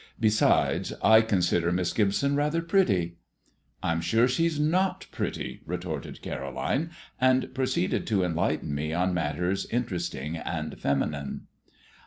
Besides, 0.19 0.93
I 1.03 1.21
consider 1.21 1.71
Miss 1.71 1.93
Gibson 1.93 2.35
rather 2.35 2.63
pretty." 2.63 3.17
"I'm 3.83 4.01
sure 4.01 4.27
she's 4.27 4.59
not 4.59 5.05
pretty," 5.11 5.61
retorted 5.67 6.23
Caroline, 6.23 6.89
and 7.19 7.53
proceeded 7.53 8.07
to 8.07 8.23
enlighten 8.23 8.73
me 8.73 8.93
on 8.93 9.13
matters 9.13 9.67
interesting 9.67 10.37
and 10.37 10.79
feminine. 10.79 11.41